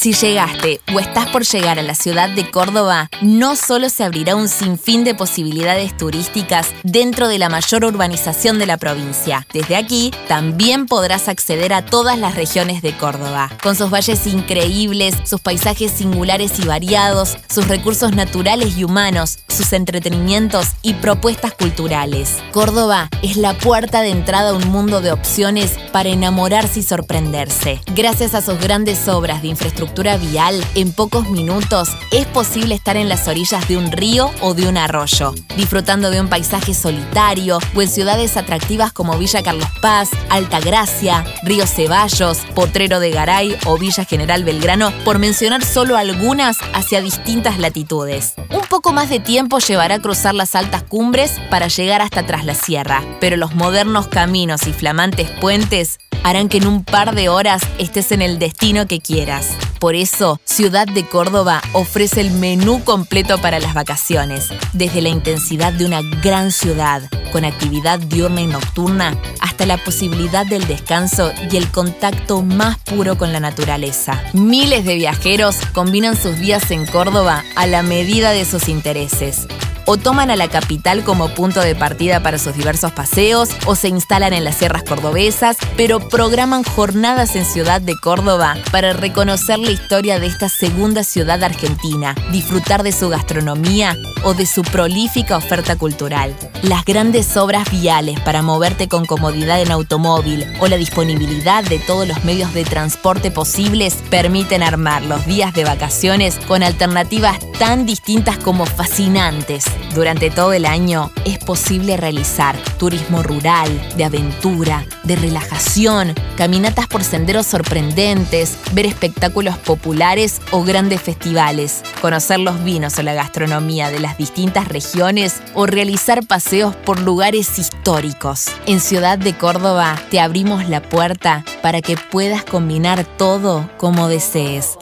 [0.00, 4.34] Si llegaste o estás por llegar a la ciudad de Córdoba, no solo se abrirá
[4.34, 9.46] un sinfín de posibilidades turísticas dentro de la mayor urbanización de la provincia.
[9.52, 15.14] Desde aquí también podrás acceder a todas las regiones de Córdoba, con sus valles increíbles,
[15.24, 22.38] sus paisajes singulares y variados, sus recursos naturales y humanos, sus entretenimientos y propuestas culturales.
[22.50, 27.78] Córdoba es la puerta de entrada a un mundo de opciones para enamorarse y sorprenderse.
[27.94, 33.10] Gracias a sus grandes obras de infraestructura vial, en pocos minutos es posible estar en
[33.10, 37.82] las orillas de un río o de un arroyo, disfrutando de un paisaje solitario o
[37.82, 44.06] en ciudades atractivas como Villa Carlos Paz, Altagracia, Río Ceballos, Potrero de Garay o Villa
[44.06, 48.36] General Belgrano, por mencionar solo algunas hacia distintas latitudes.
[48.52, 52.44] Un poco más de tiempo llevará a cruzar las altas cumbres para llegar hasta tras
[52.44, 57.28] la sierra, pero los modernos caminos y flamantes puentes harán que en un par de
[57.28, 59.48] horas estés en el destino que quieras.
[59.78, 65.72] Por eso, Ciudad de Córdoba ofrece el menú completo para las vacaciones, desde la intensidad
[65.72, 71.56] de una gran ciudad, con actividad diurna y nocturna, hasta la posibilidad del descanso y
[71.56, 74.22] el contacto más puro con la naturaleza.
[74.34, 79.46] Miles de viajeros combinan sus días en Córdoba a la medida de sus intereses
[79.90, 83.88] o toman a la capital como punto de partida para sus diversos paseos o se
[83.88, 89.72] instalan en las sierras cordobesas, pero programan jornadas en Ciudad de Córdoba para reconocer la
[89.72, 95.74] historia de esta segunda ciudad argentina, disfrutar de su gastronomía o de su prolífica oferta
[95.74, 96.36] cultural.
[96.62, 102.06] Las grandes obras viales para moverte con comodidad en automóvil o la disponibilidad de todos
[102.06, 108.38] los medios de transporte posibles permiten armar los días de vacaciones con alternativas tan distintas
[108.38, 109.64] como fascinantes.
[109.94, 117.04] Durante todo el año es posible realizar turismo rural, de aventura, de relajación, caminatas por
[117.04, 124.00] senderos sorprendentes, ver espectáculos populares o grandes festivales, conocer los vinos o la gastronomía de
[124.00, 128.46] las distintas regiones o realizar paseos por lugares históricos.
[128.66, 134.79] En Ciudad de Córdoba te abrimos la puerta para que puedas combinar todo como desees.